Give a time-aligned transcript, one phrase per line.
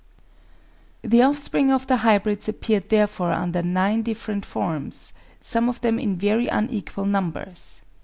[1.03, 6.15] The offspring of the hybrids appeared therefore under nine different forms, some of them in
[6.15, 7.83] very unequal numbers.